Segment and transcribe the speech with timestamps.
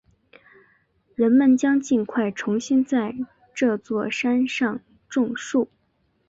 [1.13, 3.15] 人们将尽快重新在
[3.53, 5.69] 这座山上种树。